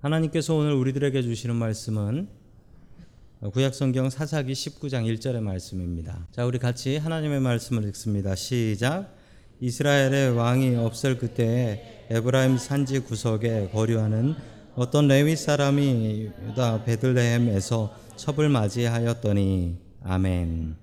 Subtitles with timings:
[0.00, 2.26] 하나님께서 오늘 우리들에게 주시는 말씀은
[3.52, 6.26] 구약성경 사사기 19장 1절의 말씀입니다.
[6.32, 8.34] 자, 우리 같이 하나님의 말씀을 읽습니다.
[8.34, 9.14] 시작.
[9.60, 14.36] 이스라엘의 왕이 없을 그때에 에브라임 산지 구석에 거류하는
[14.74, 20.76] 어떤 레위 사람이 유다 베들레헴에서 첩을 맞이하였더니 아멘.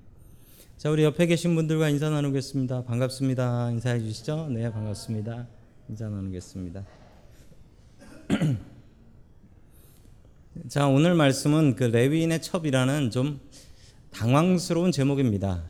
[0.77, 2.83] 자, 우리 옆에 계신 분들과 인사 나누겠습니다.
[2.83, 3.71] 반갑습니다.
[3.71, 4.47] 인사해 주시죠.
[4.51, 5.47] 네, 반갑습니다.
[5.89, 6.85] 인사 나누겠습니다.
[10.65, 13.39] 자, 오늘 말씀은 그 레위인의 첩이라는 좀
[14.11, 15.69] 당황스러운 제목입니다.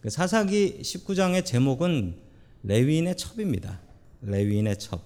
[0.00, 2.16] 그 사사기 19장의 제목은
[2.62, 3.80] 레위인의 첩입니다.
[4.22, 5.02] 레위인의 첩.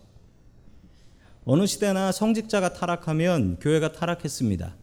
[1.45, 4.75] 어느 시대나 성직자가 타락하면 교회가 타락했습니다.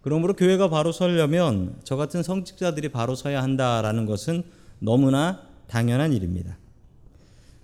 [0.00, 4.44] 그러므로 교회가 바로 서려면 저 같은 성직자들이 바로 서야 한다라는 것은
[4.78, 6.58] 너무나 당연한 일입니다.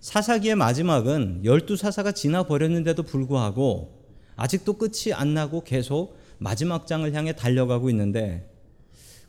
[0.00, 4.01] 사사기의 마지막은 열두 사사가 지나 버렸는데도 불구하고
[4.36, 8.48] 아직도 끝이 안 나고 계속 마지막 장을 향해 달려가고 있는데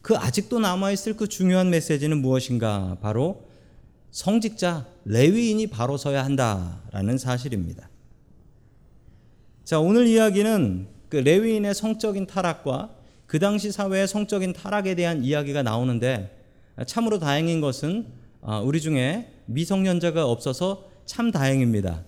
[0.01, 2.97] 그 아직도 남아있을 그 중요한 메시지는 무엇인가?
[3.01, 3.47] 바로
[4.11, 7.89] 성직자 레위인이 바로 서야 한다라는 사실입니다.
[9.63, 12.95] 자, 오늘 이야기는 그 레위인의 성적인 타락과
[13.25, 16.37] 그 당시 사회의 성적인 타락에 대한 이야기가 나오는데
[16.85, 18.07] 참으로 다행인 것은
[18.63, 22.03] 우리 중에 미성년자가 없어서 참 다행입니다.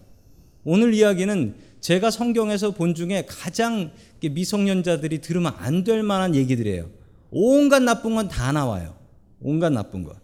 [0.64, 6.90] 오늘 이야기는 제가 성경에서 본 중에 가장 미성년자들이 들으면 안 될 만한 얘기들이에요.
[7.30, 8.96] 온갖 나쁜 건 다 나와요.
[9.40, 10.16] 온갖 나쁜 거.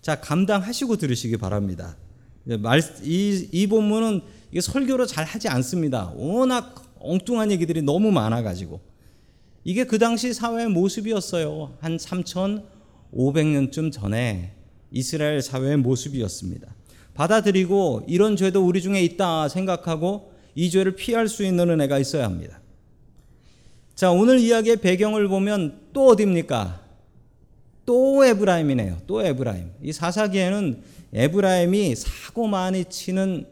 [0.00, 1.96] 자, 감당하시고 들으시기 바랍니다.
[3.04, 6.12] 이, 이 본문은 이게 설교로 잘 하지 않습니다.
[6.16, 8.80] 워낙 엉뚱한 얘기들이 너무 많아가지고.
[9.62, 11.76] 이게 그 당시 사회의 모습이었어요.
[11.78, 14.52] 한 3,500년쯤 전에
[14.90, 16.74] 이스라엘 사회의 모습이었습니다.
[17.14, 22.60] 받아들이고 이런 죄도 우리 중에 있다 생각하고 이 죄를 피할 수 있는 은혜가 있어야 합니다.
[23.94, 26.80] 자, 오늘 이야기의 배경을 보면 또 어딥니까?
[27.86, 29.02] 또 에브라임이네요.
[29.06, 29.70] 또 에브라임.
[29.80, 30.82] 이 사사기에는
[31.12, 33.46] 에브라임이 사고 많이 치는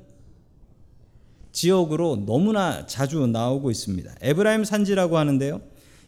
[1.52, 4.12] 지역으로 너무나 자주 나오고 있습니다.
[4.20, 5.60] 에브라임 산지라고 하는데요.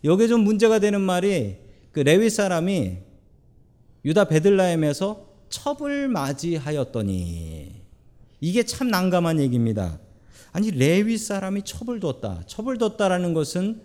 [0.02, 1.58] 여기에 좀 문제가 되는 말이
[1.92, 2.96] 그 레위 사람이
[4.04, 7.82] 유다 베들라헴에서 첩을 맞이하였더니
[8.40, 10.00] 이게 참 난감한 얘기입니다.
[10.52, 12.42] 아니 레위 사람이 첩을 뒀다.
[12.46, 13.82] 첩을 뒀다라는 것은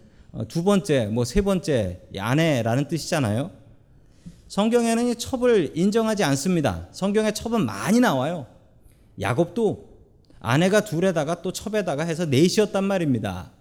[0.48, 3.52] 두 번째, 뭐 세 번째 아내라는 뜻이잖아요.
[4.48, 6.88] 성경에는 이 첩을 인정하지 않습니다.
[6.92, 8.46] 성경에 첩은 많이 나와요.
[9.20, 9.90] 야곱도
[10.40, 13.52] 아내가 둘에다가 또 첩에다가 해서 넷이었단 말입니다.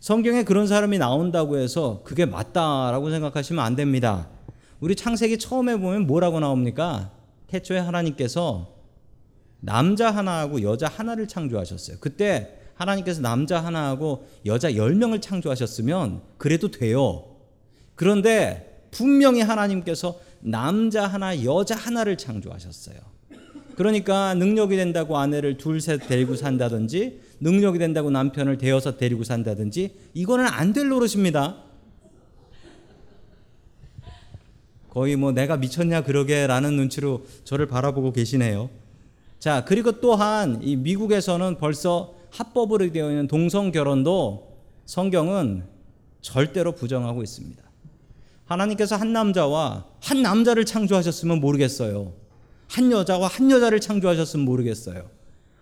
[0.00, 4.28] 성경에 그런 사람이 나온다고 해서 그게 맞다라고 생각하시면 안 됩니다.
[4.80, 7.10] 우리 창세기 처음에 보면 뭐라고 나옵니까?
[7.48, 8.79] 태초에 하나님께서
[9.60, 11.98] 남자 하나하고 여자 하나를 창조하셨어요.
[12.00, 17.26] 그때 하나님께서 남자 하나하고 여자 열 명을 창조하셨으면 그래도 돼요.
[17.94, 22.96] 그런데 분명히 하나님께서 남자 하나, 여자 하나를 창조하셨어요.
[23.76, 30.46] 그러니까 능력이 된다고 아내를 둘, 셋 데리고 산다든지 능력이 된다고 남편을 대여섯 데리고 산다든지 이거는
[30.46, 31.64] 안 될 노릇입니다.
[34.88, 38.68] 거의 뭐 내가 미쳤냐 그러게라는 눈치로 저를 바라보고 계시네요.
[39.40, 45.64] 자, 그리고 또한 이 미국에서는 벌써 합법으로 되어 있는 동성 결혼도 성경은
[46.20, 47.62] 절대로 부정하고 있습니다.
[48.44, 52.12] 하나님께서 한 남자와 한 남자를 창조하셨으면 모르겠어요.
[52.68, 55.08] 한 여자와 한 여자를 창조하셨으면 모르겠어요.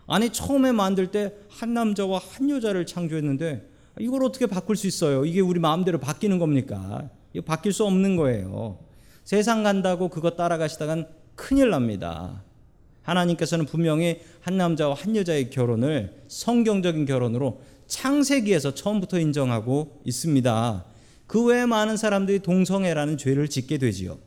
[0.06, 3.68] 아니 처음에 만들 때 한 남자와 한 여자를 창조했는데
[3.98, 5.24] 이걸 어떻게 바꿀 수 있어요?
[5.24, 7.08] 이게 우리 마음대로 바뀌는 겁니까?
[7.32, 8.78] 이거 바뀔 수 없는 거예요.
[9.24, 12.42] 세상 간다고 그거 따라가시다간 큰일 납니다.
[13.08, 20.84] 하나님께서는 분명히 한 남자와 한 여자의 결혼을 성경적인 결혼으로 창세기에서 처음부터 인정하고 있습니다.
[21.26, 24.18] 그 외에 많은 사람들이 동성애라는 죄를 짓게 되지요.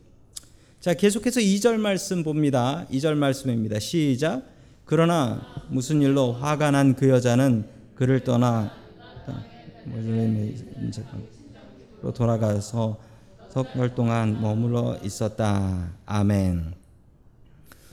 [0.80, 2.86] 자, 계속해서 2절 말씀 봅니다.
[2.92, 3.80] 2절 말씀입니다.
[3.80, 4.44] 시작.
[4.86, 7.66] 그러나 무슨 일로 화가 난 그 여자는
[7.96, 8.72] 그를 떠나
[12.02, 12.98] 로 돌아가서
[13.50, 15.92] 석달 동안 머물러 있었다.
[16.06, 16.81] 아멘.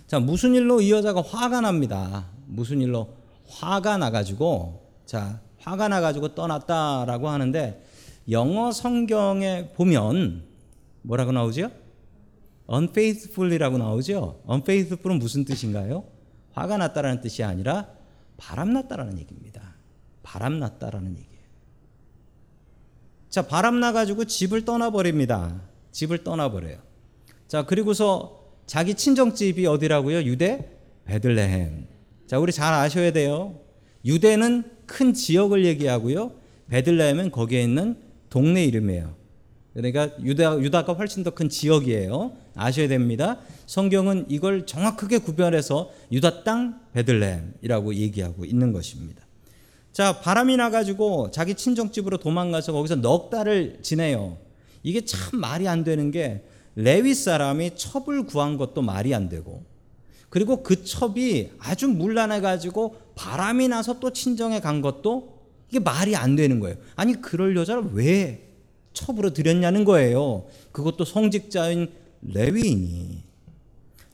[0.08, 2.30] 자, 무슨 일로 이 여자가 화가 납니다.
[2.46, 3.14] 무슨 일로
[3.46, 7.84] 화가 나가지고, 자, 화가 나가지고 떠났다라고 하는데,
[8.30, 10.44] 영어 성경에 보면
[11.02, 11.70] 뭐라고 나오죠?
[12.70, 14.42] unfaithful이라고 나오죠?
[14.48, 16.04] unfaithful은 무슨 뜻인가요?
[16.52, 17.88] 화가 났다라는 뜻이 아니라
[18.38, 19.74] 바람 났다라는 얘기입니다.
[20.22, 21.44] 바람 났다라는 얘기예요.
[23.28, 25.60] 자, 바람 나가지고 집을 떠나버립니다.
[25.92, 26.78] 집을 떠나버려요.
[27.46, 28.37] 자, 그리고서
[28.68, 30.22] 자기 친정집이 어디라고요?
[30.24, 30.68] 유대
[31.06, 31.86] 베들레헴.
[32.26, 33.58] 자, 우리 잘 아셔야 돼요.
[34.04, 36.32] 유대는 큰 지역을 얘기하고요.
[36.68, 37.96] 베들레헴은 거기에 있는
[38.28, 39.16] 동네 이름이에요.
[39.72, 42.32] 그러니까 유다 유다가 훨씬 더 큰 지역이에요.
[42.54, 43.38] 아셔야 됩니다.
[43.66, 49.22] 성경은 이걸 정확하게 구별해서 유다 땅 베들레헴이라고 얘기하고 있는 것입니다.
[49.92, 54.36] 자, 바람이 나 가지고 자기 친정집으로 도망가서 거기서 넉 달을 지내요.
[54.82, 56.44] 이게 참 말이 안 되는 게
[56.78, 59.64] 레위 사람이 첩을 구한 것도 말이 안 되고
[60.30, 65.40] 그리고 그 첩이 아주 물란해 가지고 바람이 나서 또 친정에 간 것도
[65.70, 66.76] 이게 말이 안 되는 거예요.
[66.94, 68.44] 아니 그럴 여자를 왜
[68.92, 70.46] 첩으로 들였냐는 거예요.
[70.70, 71.90] 그것도 성직자인
[72.22, 73.24] 레위인이.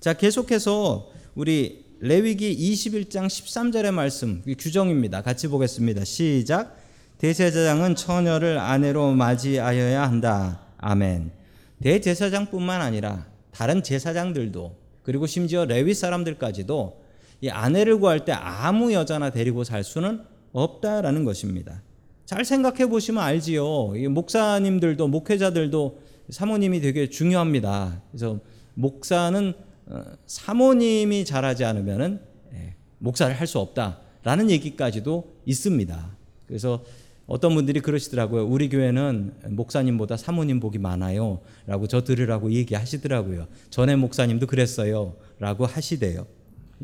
[0.00, 5.20] 자, 계속해서 우리 레위기 21장 13절의 말씀 규정입니다.
[5.20, 6.04] 같이 보겠습니다.
[6.04, 6.78] 시작.
[7.18, 10.60] 대제사장은 처녀를 아내로 맞이하여야 한다.
[10.78, 11.43] 아멘.
[11.82, 17.02] 대제사장뿐만 아니라 다른 제사장들도 그리고 심지어 레위 사람들까지도
[17.42, 20.22] 이 아내를 구할 때 아무 여자나 데리고 살 수는
[20.52, 21.82] 없다라는 것입니다.
[22.24, 23.96] 잘 생각해 보시면 알지요.
[23.96, 25.98] 이 목사님들도 목회자들도
[26.30, 28.00] 사모님이 되게 중요합니다.
[28.10, 28.40] 그래서
[28.74, 29.52] 목사는
[29.86, 32.20] 어, 사모님이 잘하지 않으면은
[32.54, 36.16] 예, 목사를 할 수 없다라는 얘기까지도 있습니다.
[36.46, 36.82] 그래서
[37.26, 38.46] 어떤 분들이 그러시더라고요.
[38.46, 41.40] 우리 교회는 목사님보다 사모님 복이 많아요.
[41.66, 43.46] 라고 저 들으라고 얘기하시더라고요.
[43.70, 45.16] 전에 목사님도 그랬어요.
[45.38, 46.26] 라고 하시대요.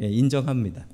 [0.00, 0.86] 예, 인정합니다.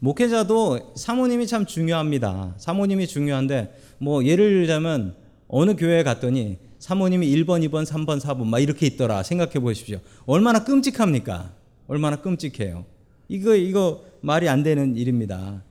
[0.00, 2.54] 목회자도 사모님이 참 중요합니다.
[2.56, 5.14] 사모님이 중요한데 뭐 예를 들자면
[5.48, 9.22] 어느 교회에 갔더니 사모님이 1번, 2번, 3번, 4번 막 이렇게 있더라.
[9.22, 9.98] 생각해 보십시오.
[10.24, 11.52] 얼마나 끔찍합니까?
[11.88, 12.84] 얼마나 끔찍해요.
[13.28, 15.62] 이거 이거 말이 안 되는 일입니다.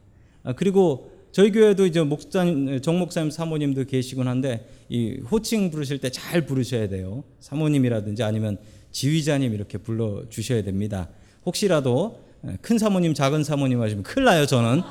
[0.44, 6.09] 아, 그리고 저희 교회도 이제 목사님, 정 목사님 사모님도 계시곤 한데 이 호칭 부르실 때
[6.09, 7.24] 잘 부르셔야 돼요.
[7.39, 8.57] 사모님이라든지 아니면
[8.91, 11.09] 지휘자님 이렇게 불러 주셔야 됩니다.
[11.45, 12.19] 혹시라도
[12.62, 14.81] 큰 사모님, 작은 사모님 하시면 큰일 나요, 저는.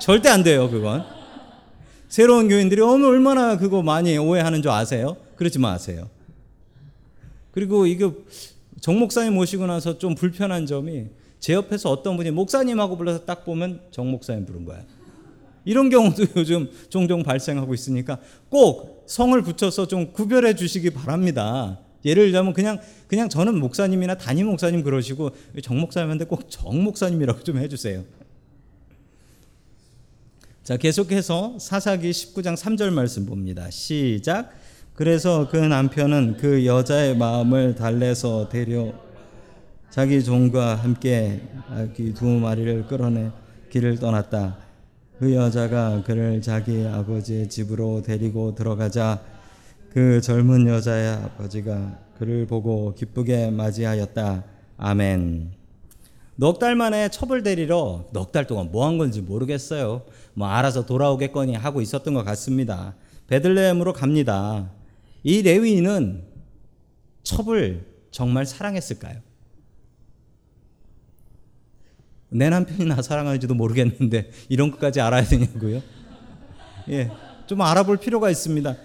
[0.00, 1.04] 절대 안 돼요, 그건.
[2.08, 5.16] 새로운 교인들이 얼마나 그거 많이 오해하는 줄 아세요?
[5.36, 6.08] 그러지 마세요.
[7.52, 8.14] 그리고 이거
[8.80, 11.06] 정 목사님 모시고 나서 좀 불편한 점이
[11.38, 14.84] 제 옆에서 어떤 분이 목사님하고 불러서 딱 보면 정 목사님 부른 거야.
[15.64, 18.18] 이런 경우도 요즘 종종 발생하고 있으니까
[18.48, 21.78] 꼭 성을 붙여서 좀 구별해 주시기 바랍니다.
[22.04, 25.30] 예를 들자면 그냥 그냥 저는 목사님이나 담임 목사님 그러시고
[25.62, 28.04] 정 목사님한테 꼭 정 목사님이라고 좀 해주세요.
[30.62, 33.70] 자 계속해서 사사기 19장 3절 말씀 봅니다.
[33.70, 34.52] 시작.
[34.94, 38.92] 그래서 그 남편은 그 여자의 마음을 달래서 데려
[39.90, 43.30] 자기 종과 함께 아기 두 마리를 끌어내
[43.70, 44.69] 길을 떠났다.
[45.20, 49.20] 그 여자가 그를 자기 아버지의 집으로 데리고 들어가자
[49.92, 54.44] 그 젊은 여자의 아버지가 그를 보고 기쁘게 맞이하였다.
[54.78, 55.52] 아멘.
[56.36, 60.06] 넉 달 만에 첩을 데리러 넉 달 동안 뭐 한 건지 모르겠어요.
[60.32, 62.94] 뭐 알아서 돌아오겠거니 하고 있었던 것 같습니다.
[63.26, 64.70] 베들레헴으로 갑니다.
[65.22, 66.22] 이 레위인은
[67.24, 69.18] 첩을 정말 사랑했을까요?
[72.30, 75.82] 내 남편이 나 사랑하는지도 모르겠는데 이런 것까지 알아야 되냐고요?
[76.88, 77.10] 예,
[77.46, 78.76] 좀 알아볼 필요가 있습니다.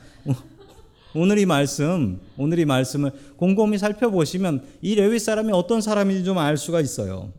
[1.14, 6.58] 오늘 이 말씀, 오늘 이 말씀을 곰곰이 살펴보시면 이 레위 사람이 어떤 사람인지 좀 알
[6.58, 7.32] 수가 있어요.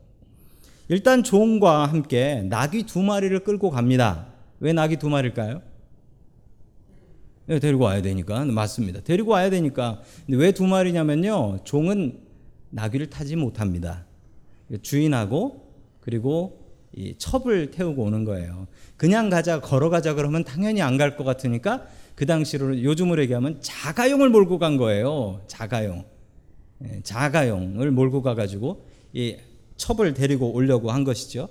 [0.88, 4.28] 일단 종과 함께 낙이 두 마리를 끌고 갑니다.
[4.60, 5.60] 왜 낙이 두 마리일까요?
[7.46, 9.00] 네, 데리고 와야 되니까 맞습니다.
[9.00, 12.20] 데리고 와야 되니까 왜두 마리냐면요, 종은
[12.70, 14.06] 나귀를 타지 못합니다.
[14.82, 15.65] 주인하고
[16.06, 18.68] 그리고 이 첩을 태우고 오는 거예요.
[18.96, 24.58] 그냥 가자, 걸어가자 그러면 당연히 안 갈 것 같으니까 그 당시로 요즘으로 얘기하면 자가용을 몰고
[24.58, 25.42] 간 거예요.
[25.48, 26.04] 자가용,
[26.84, 29.36] 예, 자가용을 몰고 가가지고 이
[29.76, 31.48] 첩을 데리고 오려고 한 것이죠.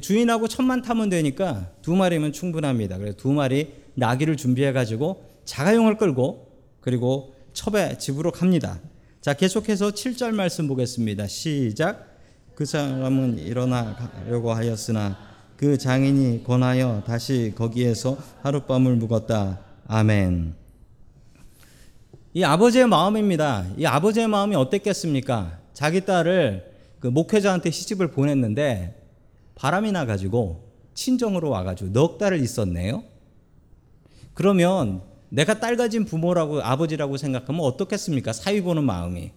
[0.00, 2.96] 주인하고 첩만 타면 되니까 두 마리면 충분합니다.
[2.98, 6.46] 그래서 두 마리 나귀를 준비해 가지고 자가용을 끌고
[6.80, 8.80] 그리고 첩의 집으로 갑니다.
[9.20, 11.26] 자, 계속해서 7절 말씀 보겠습니다.
[11.26, 12.15] 시작.
[12.56, 15.14] 그 사람은 일어나 가려고 하였으나
[15.58, 19.60] 그 장인이 권하여 다시 거기에서 하룻밤을 묵었다.
[19.86, 20.54] 아멘.
[22.32, 23.66] 이 아버지의 마음입니다.
[23.76, 25.58] 이 아버지의 마음이 어땠겠습니까?
[25.74, 29.06] 자기 딸을 그 목회자한테 시집을 보냈는데
[29.54, 33.04] 바람이 나가지고 친정으로 와가지고 넉 달을 있었네요.
[34.32, 38.32] 그러면 내가 딸 가진 부모라고 아버지라고 생각하면 어떻겠습니까?
[38.32, 39.32] 사위 보는 마음이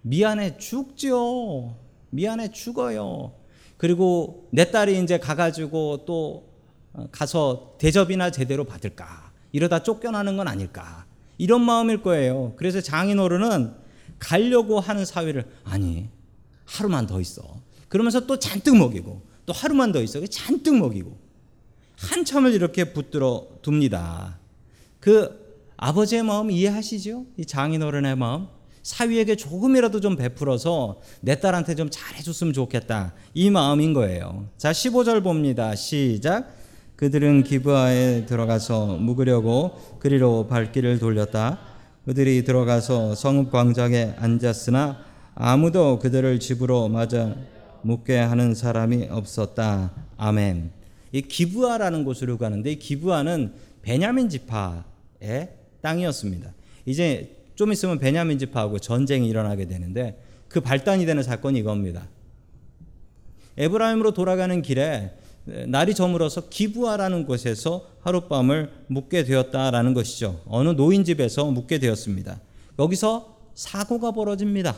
[0.00, 1.83] 미안해 죽죠.
[2.14, 3.32] 미안해 죽어요.
[3.76, 6.48] 그리고 내 딸이 이제 가가지고 또
[7.10, 9.32] 가서 대접이나 제대로 받을까?
[9.50, 11.06] 이러다 쫓겨나는 건 아닐까?
[11.38, 12.54] 이런 마음일 거예요.
[12.56, 13.74] 그래서 장인 어른은
[14.20, 16.08] 가려고 하는 사위를 아니
[16.64, 17.42] 하루만 더 있어.
[17.88, 20.24] 그러면서 또 잔뜩 먹이고 또 하루만 더 있어.
[20.26, 21.18] 잔뜩 먹이고
[21.96, 24.38] 한참을 이렇게 붙들어 둡니다.
[25.00, 25.42] 그
[25.76, 27.26] 아버지의 마음 이해하시죠?
[27.38, 28.46] 이 장인 어른의 마음.
[28.84, 33.14] 사위에게 조금이라도 좀 베풀어서 내 딸한테 좀 잘해줬으면 좋겠다.
[33.32, 34.46] 이 마음인 거예요.
[34.58, 35.74] 자, 15절 봅니다.
[35.74, 36.54] 시작.
[36.96, 41.58] 그들은 기브아에 들어가서 묵으려고 그리로 발길을 돌렸다.
[42.04, 44.98] 그들이 들어가서 성읍 광장에 앉았으나
[45.34, 47.34] 아무도 그들을 집으로 맞아
[47.82, 49.92] 묵게 하는 사람이 없었다.
[50.18, 50.70] 아멘.
[51.12, 55.48] 이 기브아라는 곳으로 가는데 이 기브아는 베냐민 지파의
[55.80, 56.52] 땅이었습니다.
[56.84, 62.08] 이제 좀 있으면 베냐민 지파하고 전쟁이 일어나게 되는데 그 발단이 되는 사건이 이겁니다.
[63.56, 65.12] 에브라임으로 돌아가는 길에
[65.66, 70.40] 날이 저물어서 기부하라는 곳에서 하룻밤을 묵게 되었다라는 것이죠.
[70.46, 72.40] 어느 노인 집에서 묵게 되었습니다.
[72.78, 74.76] 여기서 사고가 벌어집니다.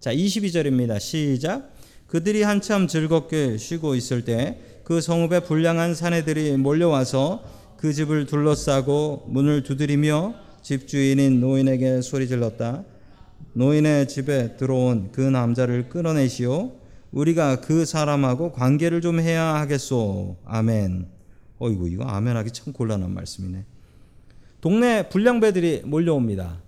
[0.00, 1.00] 자, 22절입니다.
[1.00, 1.72] 시작.
[2.06, 7.44] 그들이 한참 즐겁게 쉬고 있을 때 그 성읍에 불량한 사내들이 몰려와서
[7.76, 10.34] 그 집을 둘러싸고 문을 두드리며
[10.68, 12.84] 집주인인 노인에게 소리 질렀다.
[13.54, 16.72] 노인의 집에 들어온 그 남자를 끌어내시오.
[17.10, 20.36] 우리가 그 사람하고 관계를 좀 해야 하겠소.
[20.44, 21.06] 아멘.
[21.58, 23.64] 어이구 이거 아멘 하기 참 곤란한 말씀이네.
[24.60, 26.60] 동네 불량배들이 몰려옵니다.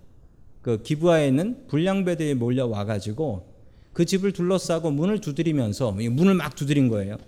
[0.62, 3.52] 그 기부하에 있는 불량배들이 몰려와 가지고
[3.92, 7.19] 그 집을 둘러싸고 문을 두드리면서 문을 막 두드린 거예요.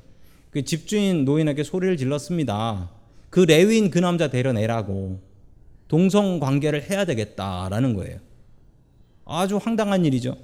[0.51, 2.89] 그 집주인 노인에게 소리를 질렀습니다.
[3.29, 5.32] 그 레위인 그 남자 데려내라고
[5.93, 8.17] 동성 관계를 해야 되겠다라는 거예요.
[9.27, 10.39] 아주 황당한 일이죠.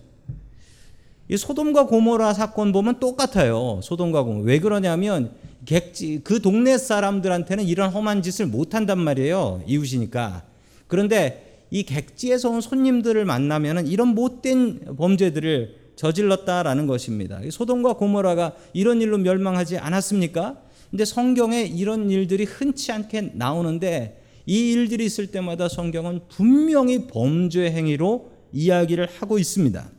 [1.30, 3.80] 이 소돔과 고모라 사건 보면 똑같아요.
[3.82, 4.42] 소돔과 고모.
[4.42, 5.32] 왜 그러냐면
[5.64, 9.62] 객지 그 동네 사람들한테는 이런 험한 짓을 못 한단 말이에요.
[9.66, 10.44] 이웃이니까.
[10.86, 17.40] 그런데 이 객지에서 온 손님들을 만나면은 이런 못된 범죄들을 저질렀다라는 것입니다.
[17.50, 20.58] 소돔과 고모라가 이런 일로 멸망하지 않았습니까?
[20.90, 24.17] 근데 성경에 이런 일들이 흔치 않게 나오는데
[24.48, 29.90] 이 일들이 있을 때마다 성경은 분명히 범죄 행위로 이야기를 하고 있습니다.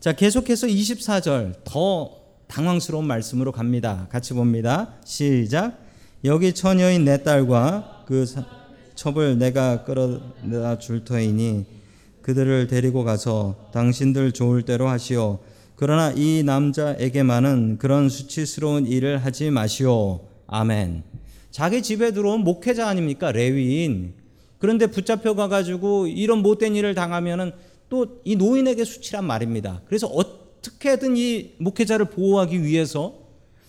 [0.00, 2.10] 자, 계속해서 24절 더
[2.48, 4.08] 당황스러운 말씀으로 갑니다.
[4.10, 4.96] 같이 봅니다.
[5.04, 5.78] 시작.
[6.24, 8.26] 여기 처녀인 내 딸과 그
[8.96, 11.66] 첩을 내가 끌어다 줄 터이니
[12.22, 15.38] 그들을 데리고 가서 당신들 좋을 대로 하시오.
[15.76, 20.18] 그러나 이 남자에게만은 그런 수치스러운 일을 하지 마시오.
[20.48, 21.17] 아멘.
[21.50, 23.32] 자기 집에 들어온 목회자 아닙니까?
[23.32, 24.14] 레위인.
[24.58, 27.52] 그런데 붙잡혀 가가지고 이런 못된 일을 당하면은
[27.88, 29.80] 또 이 노인에게 수치란 말입니다.
[29.86, 33.14] 그래서 어떻게든 이 목회자를 보호하기 위해서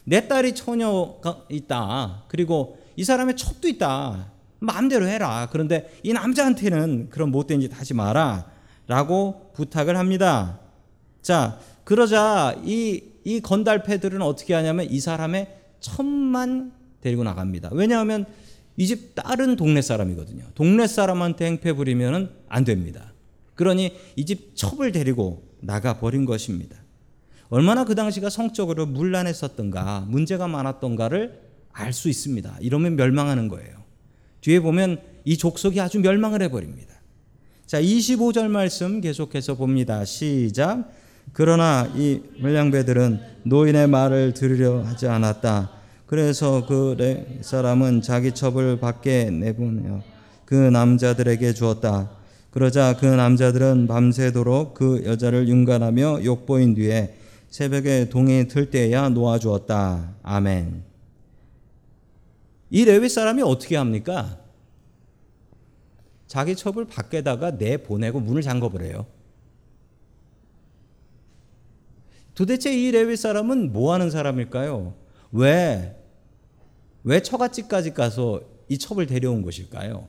[0.04, 2.26] 내 딸이 처녀가 있다.
[2.28, 4.32] 그리고 이 사람의 첩도 있다.
[4.60, 5.48] 마음대로 해라.
[5.52, 8.52] 그런데 이 남자한테는 그런 못된 짓 하지 마라.
[8.88, 10.60] 라고 부탁을 합니다.
[11.22, 17.70] 자, 그러자 이, 이 건달패들은 어떻게 하냐면 이 사람의 첩만 데리고 나갑니다.
[17.74, 18.26] 왜냐하면
[18.78, 20.46] 이 집 딸은 동네 사람이거든요.
[20.56, 23.14] 동네 사람한테 행패 부리면 안 됩니다.
[23.56, 26.78] 그러니 이 집 첩을 데리고 나가 버린 것입니다.
[27.50, 31.42] 얼마나 그 당시가 성적으로 문란했었던가, 문제가 많았던가를
[31.74, 32.58] 알 수 있습니다.
[32.62, 33.84] 이러면 멸망하는 거예요.
[34.42, 36.94] 뒤에 보면 이 족속이 아주 멸망을 해버립니다.
[37.66, 40.06] 자, 25절 말씀 계속해서 봅니다.
[40.06, 40.90] 시작.
[41.34, 45.72] 그러나 이 물량배들은 노인의 말을 들으려 하지 않았다.
[46.10, 46.98] 그래서 그
[47.42, 50.02] 사람은 자기 첩을 밖에 내보내어
[50.44, 52.10] 그 남자들에게 주었다.
[52.50, 57.16] 그러자 그 남자들은 밤새도록 그 여자를 윤관하며 욕보인 뒤에
[57.52, 60.16] 새벽에 동이 틀 때야 놓아주었다.
[60.24, 60.84] 아멘.
[62.72, 64.40] 이 레위 사람이 어떻게 합니까?
[66.26, 69.06] 자기 첩을 밖에다가 내보내고 문을 잠궈버려요.
[72.34, 74.96] 도대체 이 레위 사람은 뭐 하는 사람일까요?
[75.32, 75.99] 왜,
[77.04, 80.08] 왜 처갓집까지 가서 이 첩을 데려온 것일까요?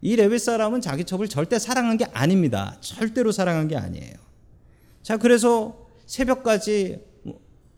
[0.00, 2.76] 이 레위 사람은 자기 첩을 절대 사랑한 게 아닙니다.
[2.80, 4.14] 절대로 사랑한 게 아니에요.
[5.02, 7.00] 자, 그래서 새벽까지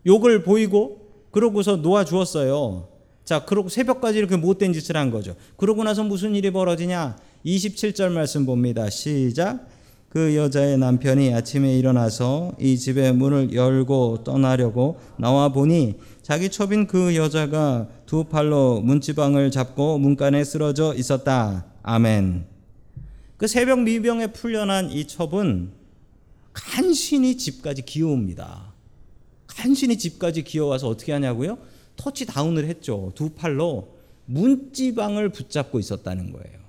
[0.07, 2.89] 욕을 보이고 그러고서 놓아 주었어요.
[3.25, 5.37] 자, 그러고 새벽까지 이렇게 못된 짓을 한 거죠.
[5.57, 7.17] 그러고 나서 무슨 일이 벌어지냐?
[7.45, 8.91] 27절 말씀 봅니다.
[8.91, 9.69] 시작.
[10.09, 15.99] 그 여자의 남편이 아침에 일어나서 이 집의 문을 열고 떠나려고 나와 보니
[16.31, 21.67] 자기 첩인 그 여자가 두 팔로 문지방을 잡고 문간에 쓰러져 있었다.
[21.83, 22.47] 아멘.
[23.37, 25.73] 그 새벽 미병에 풀려난 이 첩은
[26.53, 28.73] 간신히 집까지 기어옵니다.
[29.49, 31.59] 간신히 집까지 기어와서 어떻게 하냐고요?
[31.97, 33.11] 터치 다운을 했죠.
[33.17, 33.97] 두 팔로
[34.27, 36.61] 문지방을 붙잡고 있었다는 거예요.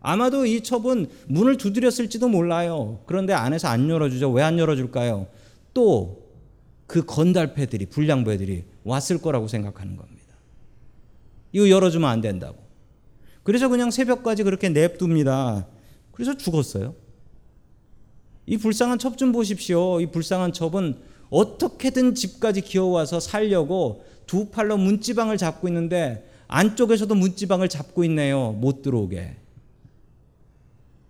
[0.00, 3.00] 아마도 이 첩은 문을 두드렸을지도 몰라요.
[3.04, 4.30] 그런데 안에서 안 열어주죠.
[4.30, 5.26] 왜 안 열어줄까요?
[5.74, 6.30] 또
[6.90, 10.20] 그 건달패들이, 불량배들이 왔을 거라고 생각하는 겁니다.
[11.52, 12.58] 이거 열어주면 안 된다고.
[13.42, 15.66] 그래서 그냥 새벽까지 그렇게 냅둡니다.
[16.12, 16.94] 그래서 죽었어요.
[18.46, 20.00] 이 불쌍한 첩 좀 보십시오.
[20.00, 20.98] 이 불쌍한 첩은
[21.30, 28.52] 어떻게든 집까지 기어와서 살려고 두 팔로 문지방을 잡고 있는데 안쪽에서도 문지방을 잡고 있네요.
[28.52, 29.36] 못 들어오게.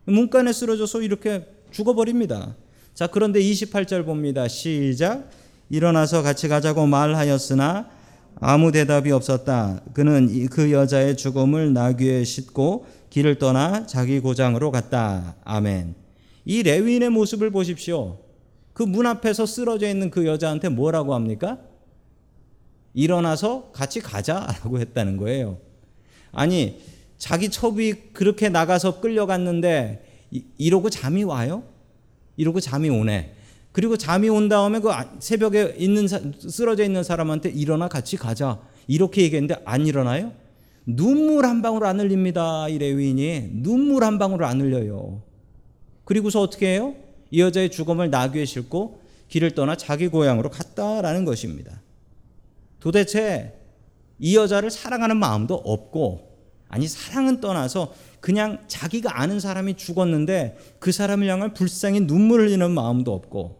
[0.04, 2.56] 문간에 쓰러져서 이렇게 죽어버립니다.
[2.94, 4.48] 자, 그런데 28절 봅니다.
[4.48, 5.30] 시작.
[5.70, 7.88] 일어나서 같이 가자고 말하였으나
[8.40, 9.80] 아무 대답이 없었다.
[9.92, 15.36] 그는 그 여자의 죽음을 나귀에 싣고 길을 떠나 자기 고장으로 갔다.
[15.44, 15.94] 아멘.
[16.44, 18.18] 이 레위인의 모습을 보십시오.
[18.72, 21.58] 그 문 앞에서 쓰러져 있는 그 여자한테 뭐라고 합니까?
[22.94, 25.58] 일어나서 같이 가자라고 했다는 거예요.
[26.32, 26.80] 아니,
[27.18, 31.62] 자기 첩이 그렇게 나가서 끌려갔는데 이러고 잠이 와요?
[32.36, 33.34] 이러고 잠이 오네.
[33.72, 38.60] 그리고 잠이 온 다음에 그 새벽에 있는 쓰러져 있는 사람한테 일어나 같이 가자.
[38.88, 40.32] 이렇게 얘기했는데 안 일어나요?
[40.84, 42.68] 눈물 한 방울 안 흘립니다.
[42.68, 45.22] 이 레위인이 눈물 한 방울 안 흘려요.
[46.04, 46.94] 그리고서 어떻게 해요?
[47.30, 51.80] 이 여자의 죽음을 나귀에 싣고 길을 떠나 자기 고향으로 갔다라는 것입니다.
[52.80, 53.54] 도대체
[54.18, 56.28] 이 여자를 사랑하는 마음도 없고
[56.68, 63.14] 아니 사랑은 떠나서 그냥 자기가 아는 사람이 죽었는데 그 사람을 향한 불쌍히 눈물 흘리는 마음도
[63.14, 63.59] 없고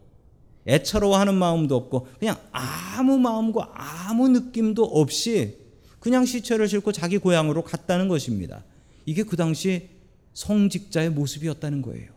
[0.67, 5.57] 애처로워하는 마음도 없고 그냥 아무 마음과 아무 느낌도 없이
[5.99, 8.65] 그냥 시체를 싣고 자기 고향으로 갔다는 것입니다.
[9.07, 9.89] 이게 그 당시
[10.35, 12.11] 성직자의 모습이었다는 거예요.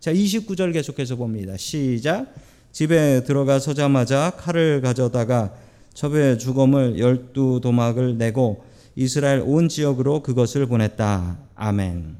[0.00, 1.56] 자, 29절 계속해서 봅니다.
[1.56, 2.32] 시작.
[2.72, 5.54] 집에 들어가 서자마자 칼을 가져다가
[5.94, 8.64] 첩의 죽음을 열두 도막을 내고
[8.96, 11.38] 이스라엘 온 지역으로 그것을 보냈다.
[11.54, 12.16] 아멘.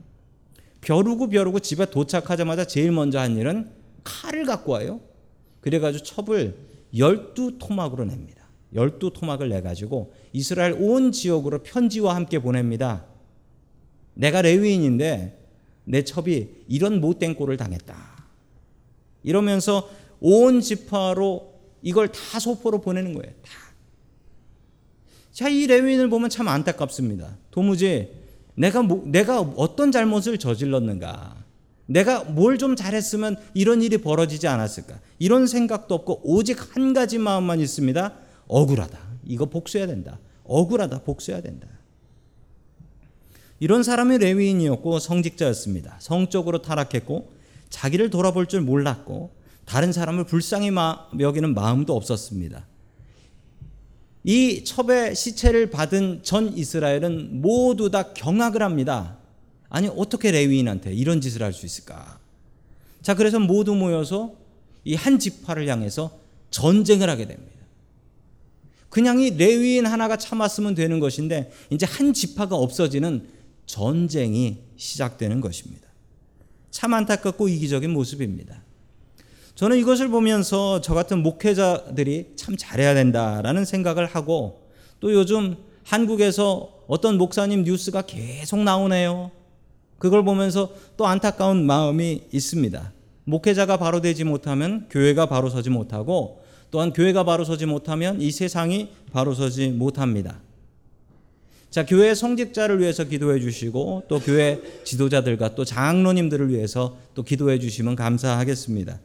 [0.80, 3.70] 벼르고 벼르고 집에 도착하자마자 제일 먼저 한 일은
[4.04, 5.00] 칼을 갖고 와요.
[5.60, 6.56] 그래가지고 첩을
[6.96, 8.40] 열두 토막으로 냅니다.
[8.74, 13.04] 열두 토막을 내가지고 이스라엘 온 지역으로 편지와 함께 보냅니다.
[14.14, 15.38] 내가 레위인인데
[15.84, 17.96] 내 첩이 이런 못된 꼴을 당했다.
[19.22, 23.32] 이러면서 온 지파로 이걸 다 소포로 보내는 거예요.
[23.42, 23.50] 다.
[25.32, 27.36] 자, 이 레위인을 보면 참 안타깝습니다.
[27.50, 28.10] 도무지
[28.54, 31.39] 내가 뭐, 내가 어떤 잘못을 저질렀는가?
[31.90, 35.00] 내가 뭘 좀 잘했으면 이런 일이 벌어지지 않았을까?
[35.18, 38.14] 이런 생각도 없고 오직 한 가지 마음만 있습니다.
[38.46, 38.98] 억울하다.
[39.26, 40.20] 이거 복수해야 된다.
[40.44, 41.02] 억울하다.
[41.02, 41.66] 복수해야 된다.
[43.58, 45.96] 이런 사람이 레위인이었고 성직자였습니다.
[45.98, 47.32] 성적으로 타락했고
[47.70, 49.32] 자기를 돌아볼 줄 몰랐고
[49.64, 50.70] 다른 사람을 불쌍히
[51.18, 52.66] 여기는 마음도 없었습니다.
[54.24, 59.19] 이 첩의 시체를 받은 전 이스라엘은 모두 다 경악을 합니다.
[59.70, 62.18] 아니 어떻게 레위인한테 이런 짓을 할 수 있을까?
[63.02, 64.34] 자 그래서 모두 모여서
[64.84, 66.18] 이 한 지파를 향해서
[66.50, 67.50] 전쟁을 하게 됩니다.
[68.88, 73.28] 그냥 이 레위인 하나가 참았으면 되는 것인데 이제 한 지파가 없어지는
[73.66, 75.86] 전쟁이 시작되는 것입니다.
[76.70, 78.62] 참 안타깝고 이기적인 모습입니다.
[79.54, 84.66] 저는 이것을 보면서 저 같은 목회자들이 참 잘해야 된다라는 생각을 하고
[84.98, 89.30] 또 요즘 한국에서 어떤 목사님 뉴스가 계속 나오네요.
[90.00, 92.92] 그걸 보면서 또 안타까운 마음이 있습니다.
[93.24, 98.88] 목회자가 바로 되지 못하면 교회가 바로 서지 못하고 또한 교회가 바로 서지 못하면 이 세상이
[99.12, 100.40] 바로 서지 못합니다.
[101.68, 107.94] 자, 교회 성직자를 위해서 기도해 주시고 또 교회 지도자들과 또 장로님들을 위해서 또 기도해 주시면
[107.94, 108.98] 감사하겠습니다.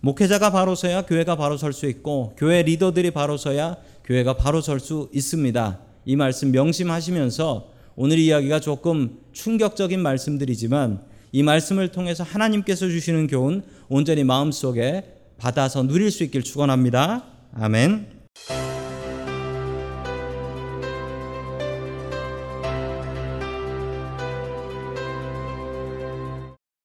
[0.00, 4.78] 목회자가 바로 서야 교회가 바로 설 수 있고 교회 리더들이 바로 서야 교회가 바로 설
[4.78, 5.80] 수 있습니다.
[6.06, 11.00] 이 말씀 명심하시면서 오늘 이야기가 조금 충격적인 말씀들이지만
[11.32, 15.02] 이 말씀을 통해서 하나님께서 주시는 교훈 온전히 마음속에
[15.36, 17.24] 받아서 누릴 수 있길 축원합니다.
[17.54, 18.17] 아멘.